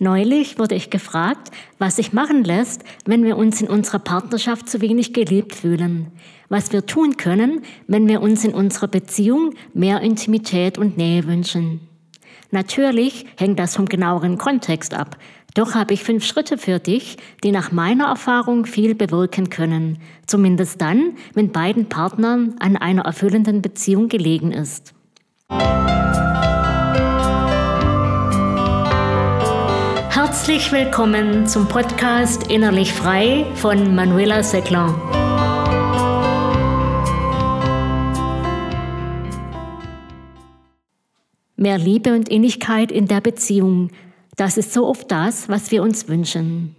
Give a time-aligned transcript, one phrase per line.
[0.00, 4.80] Neulich wurde ich gefragt, was sich machen lässt, wenn wir uns in unserer Partnerschaft zu
[4.80, 6.08] wenig geliebt fühlen.
[6.48, 11.80] Was wir tun können, wenn wir uns in unserer Beziehung mehr Intimität und Nähe wünschen.
[12.50, 15.16] Natürlich hängt das vom genaueren Kontext ab.
[15.54, 19.98] Doch habe ich fünf Schritte für dich, die nach meiner Erfahrung viel bewirken können.
[20.26, 24.94] Zumindest dann, wenn beiden Partnern an einer erfüllenden Beziehung gelegen ist.
[30.46, 34.88] Herzlich willkommen zum Podcast Innerlich Frei von Manuela Seckler.
[41.56, 43.88] Mehr Liebe und Innigkeit in der Beziehung,
[44.36, 46.76] das ist so oft das, was wir uns wünschen.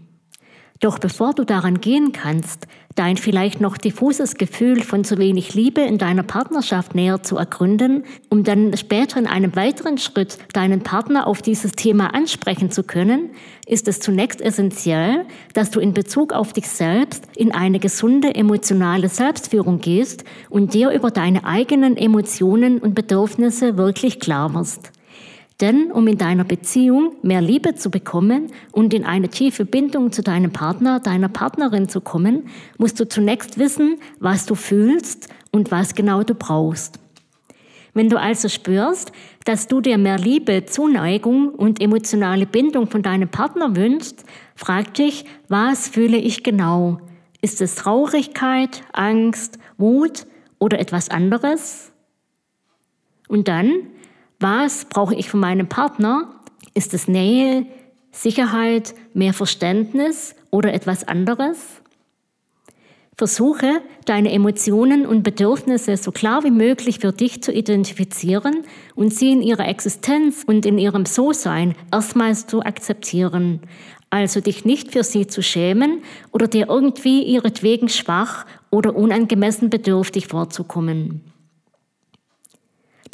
[0.82, 5.82] Doch bevor du daran gehen kannst, dein vielleicht noch diffuses Gefühl von zu wenig Liebe
[5.82, 11.28] in deiner Partnerschaft näher zu ergründen, um dann später in einem weiteren Schritt deinen Partner
[11.28, 13.30] auf dieses Thema ansprechen zu können,
[13.68, 19.08] ist es zunächst essentiell, dass du in Bezug auf dich selbst in eine gesunde emotionale
[19.08, 24.92] Selbstführung gehst und dir über deine eigenen Emotionen und Bedürfnisse wirklich klar wirst.
[25.62, 30.22] Denn um in deiner Beziehung mehr Liebe zu bekommen und in eine tiefe Bindung zu
[30.22, 35.96] deinem Partner, deiner Partnerin zu kommen, musst du zunächst wissen, was du fühlst und was
[35.96, 37.00] genau du brauchst.
[37.94, 39.14] Wenn du also spürst,
[39.46, 44.26] dass du dir mehr Liebe, Zuneigung und emotionale Bindung von deinem Partner wünschst,
[44.56, 47.00] frag dich, was fühle ich genau?
[47.42, 50.28] Ist es Traurigkeit, Angst, Wut
[50.60, 51.94] oder etwas anderes?
[53.30, 53.72] Und dann
[54.40, 56.30] was brauche ich von meinem Partner?
[56.74, 57.66] Ist es Nähe,
[58.12, 61.82] Sicherheit, mehr Verständnis oder etwas anderes?
[63.18, 68.64] Versuche, deine Emotionen und Bedürfnisse so klar wie möglich für dich zu identifizieren
[68.94, 73.62] und sie in ihrer Existenz und in ihrem So-Sein erstmals zu akzeptieren.
[74.10, 76.04] Also dich nicht für sie zu schämen
[76.34, 81.22] oder dir irgendwie ihretwegen schwach oder unangemessen bedürftig vorzukommen.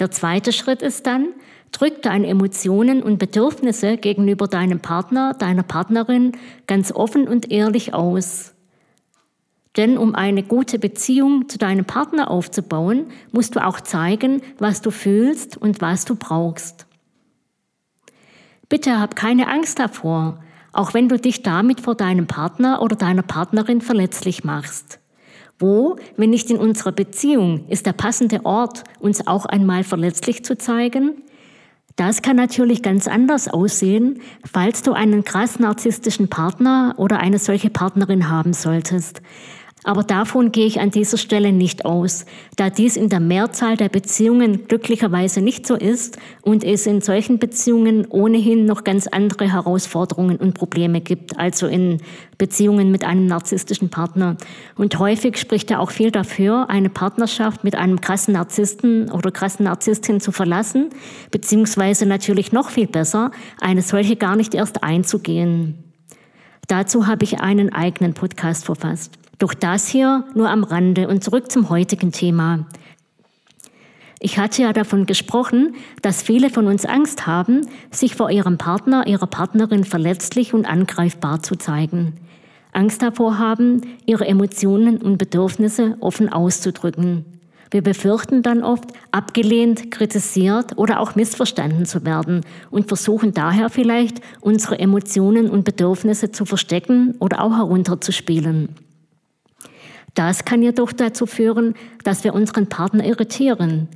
[0.02, 1.28] Der zweite Schritt ist dann,
[1.72, 6.32] drück deine Emotionen und Bedürfnisse gegenüber deinem Partner, deiner Partnerin
[6.66, 8.56] ganz offen und ehrlich aus.
[9.78, 14.90] Denn um eine gute Beziehung zu deinem Partner aufzubauen, musst du auch zeigen, was du
[14.90, 16.88] fühlst und was du brauchst.
[18.70, 23.22] Bitte hab keine Angst davor, auch wenn du dich damit vor deinem Partner oder deiner
[23.22, 25.01] Partnerin verletzlich machst.
[25.62, 30.58] Wo, wenn nicht in unserer Beziehung, ist der passende Ort, uns auch einmal verletzlich zu
[30.58, 31.22] zeigen?
[31.96, 34.22] Das kann natürlich ganz anders aussehen,
[34.52, 39.22] falls du einen krass narzisstischen Partner oder eine solche Partnerin haben solltest.
[39.84, 42.26] Aber davon gehe ich an dieser Stelle nicht aus,
[42.56, 47.40] da dies in der Mehrzahl der Beziehungen glücklicherweise nicht so ist und es in solchen
[47.40, 51.98] Beziehungen ohnehin noch ganz andere Herausforderungen und Probleme gibt, also in
[52.38, 54.38] Beziehungen mit einem narzisstischen Partner.
[54.76, 59.66] Und häufig spricht ja auch viel dafür, eine Partnerschaft mit einem krassen Narzissten oder krassen
[59.66, 60.90] Narzisstin zu verlassen,
[61.32, 65.84] beziehungsweise natürlich noch viel besser, eine solche gar nicht erst einzugehen.
[66.68, 69.18] Dazu habe ich einen eigenen Podcast verfasst.
[69.42, 72.68] Doch das hier nur am Rande und zurück zum heutigen Thema.
[74.20, 79.08] Ich hatte ja davon gesprochen, dass viele von uns Angst haben, sich vor ihrem Partner,
[79.08, 82.18] ihrer Partnerin verletzlich und angreifbar zu zeigen.
[82.72, 87.26] Angst davor haben, ihre Emotionen und Bedürfnisse offen auszudrücken.
[87.72, 94.22] Wir befürchten dann oft, abgelehnt, kritisiert oder auch missverstanden zu werden und versuchen daher vielleicht,
[94.40, 98.70] unsere Emotionen und Bedürfnisse zu verstecken oder auch herunterzuspielen.
[100.14, 103.88] Das kann jedoch dazu führen, dass wir unseren Partner irritieren,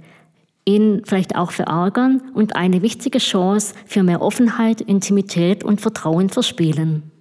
[0.64, 7.12] ihn vielleicht auch verärgern und eine wichtige Chance für mehr Offenheit, Intimität und Vertrauen verspielen.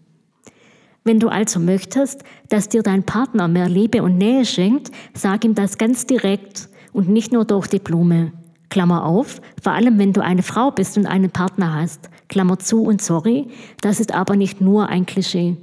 [1.03, 5.55] Wenn du also möchtest, dass dir dein Partner mehr Liebe und Nähe schenkt, sag ihm
[5.55, 8.33] das ganz direkt und nicht nur durch die Blume.
[8.71, 12.09] Klammer auf, vor allem wenn du eine Frau bist und einen Partner hast.
[12.29, 13.49] Klammer zu und sorry,
[13.83, 15.57] das ist aber nicht nur ein Klischee.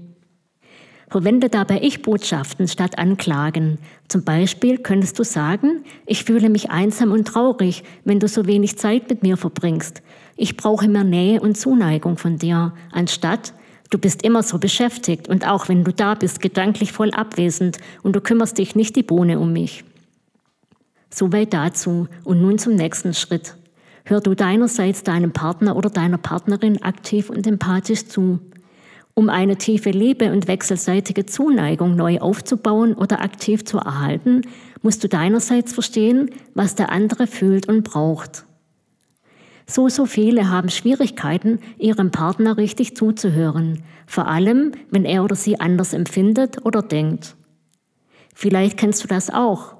[1.11, 3.79] Verwende dabei Ich-Botschaften statt Anklagen.
[4.07, 8.77] Zum Beispiel könntest du sagen, ich fühle mich einsam und traurig, wenn du so wenig
[8.77, 10.01] Zeit mit mir verbringst.
[10.37, 13.53] Ich brauche mehr Nähe und Zuneigung von dir, anstatt
[13.89, 18.15] Du bist immer so beschäftigt und auch wenn du da bist, gedanklich voll abwesend und
[18.15, 19.83] du kümmerst dich nicht die Bohne um mich.
[21.09, 23.57] Soweit dazu und nun zum nächsten Schritt.
[24.05, 28.39] Hör du deinerseits deinem Partner oder deiner Partnerin aktiv und empathisch zu.
[29.13, 34.41] Um eine tiefe Liebe und wechselseitige Zuneigung neu aufzubauen oder aktiv zu erhalten,
[34.81, 38.45] musst du deinerseits verstehen, was der andere fühlt und braucht.
[39.67, 45.59] So, so viele haben Schwierigkeiten, ihrem Partner richtig zuzuhören, vor allem wenn er oder sie
[45.59, 47.35] anders empfindet oder denkt.
[48.33, 49.75] Vielleicht kennst du das auch.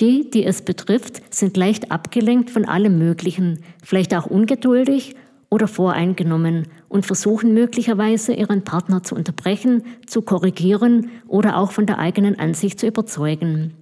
[0.00, 5.16] Die, die es betrifft, sind leicht abgelenkt von allem Möglichen, vielleicht auch ungeduldig
[5.50, 11.98] oder voreingenommen und versuchen möglicherweise ihren Partner zu unterbrechen, zu korrigieren oder auch von der
[11.98, 13.74] eigenen Ansicht zu überzeugen.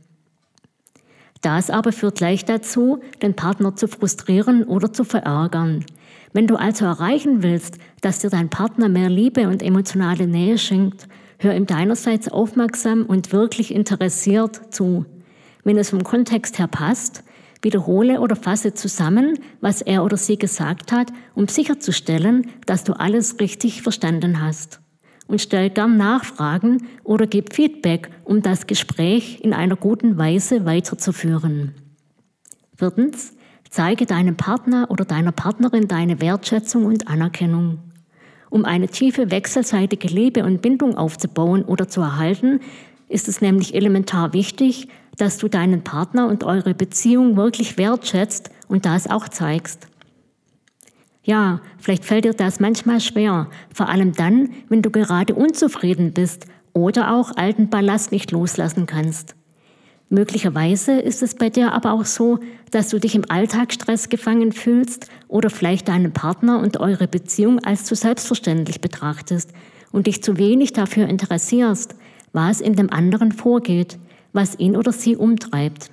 [1.41, 5.85] Das aber führt leicht dazu, den Partner zu frustrieren oder zu verärgern.
[6.33, 11.07] Wenn du also erreichen willst, dass dir dein Partner mehr Liebe und emotionale Nähe schenkt,
[11.39, 15.05] hör ihm deinerseits aufmerksam und wirklich interessiert zu.
[15.65, 17.25] Wenn es vom Kontext her passt,
[17.65, 23.41] wiederhole oder fasse zusammen, was er oder sie gesagt hat, um sicherzustellen, dass du alles
[23.41, 24.81] richtig verstanden hast.
[25.27, 31.75] Und stell gern Nachfragen oder gib Feedback, um das Gespräch in einer guten Weise weiterzuführen.
[32.77, 33.35] Viertens,
[33.71, 37.79] zeige deinem Partner oder deiner Partnerin deine Wertschätzung und Anerkennung.
[38.51, 42.61] Um eine tiefe wechselseitige Liebe und Bindung aufzubauen oder zu erhalten,
[43.15, 48.85] ist es nämlich elementar wichtig, dass du deinen Partner und eure Beziehung wirklich wertschätzt und
[48.87, 49.87] das auch zeigst.
[51.23, 56.47] Ja, vielleicht fällt dir das manchmal schwer, vor allem dann, wenn du gerade unzufrieden bist
[56.73, 59.37] oder auch alten Ballast nicht loslassen kannst.
[60.11, 62.41] Möglicherweise ist es bei dir aber auch so,
[62.73, 67.85] dass du dich im Alltagsstress gefangen fühlst oder vielleicht deinen Partner und eure Beziehung als
[67.85, 69.53] zu selbstverständlich betrachtest
[69.93, 71.95] und dich zu wenig dafür interessierst,
[72.35, 73.99] was in dem anderen vorgeht,
[74.35, 75.91] was ihn oder sie umtreibt.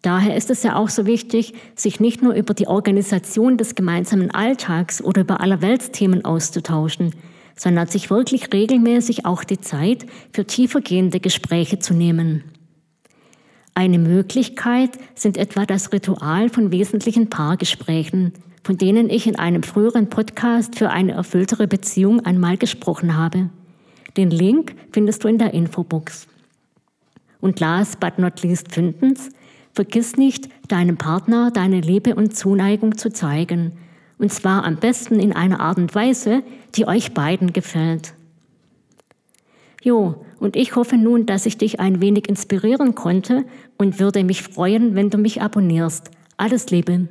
[0.00, 4.30] Daher ist es ja auch so wichtig, sich nicht nur über die Organisation des gemeinsamen
[4.30, 7.12] Alltags oder über Allerweltsthemen auszutauschen,
[7.56, 12.44] sondern sich wirklich regelmäßig auch die Zeit für tiefergehende Gespräche zu nehmen.
[13.74, 18.32] Eine Möglichkeit sind etwa das Ritual von wesentlichen Paargesprächen,
[18.62, 23.50] von denen ich in einem früheren Podcast für eine erfülltere Beziehung einmal gesprochen habe.
[24.16, 26.26] Den Link findest du in der Infobox.
[27.40, 29.30] Und last but not least fünftens,
[29.72, 33.72] vergiss nicht, deinem Partner deine Liebe und Zuneigung zu zeigen.
[34.18, 36.42] Und zwar am besten in einer Art und Weise,
[36.74, 38.14] die euch beiden gefällt.
[39.82, 43.44] Jo, und ich hoffe nun, dass ich dich ein wenig inspirieren konnte
[43.76, 46.10] und würde mich freuen, wenn du mich abonnierst.
[46.38, 47.08] Alles Liebe.